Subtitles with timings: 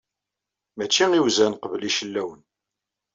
[0.77, 2.41] Mačči iwzan qbel icillawen.